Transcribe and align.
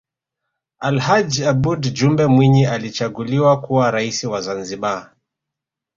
alhaj 0.79 1.41
aboud 1.43 1.91
jumbe 1.93 2.25
mwinyi 2.27 2.65
alichaguliwa 2.65 3.61
kuwa 3.61 3.91
raisi 3.91 4.27
wa 4.27 4.41
zanzibar 4.41 5.13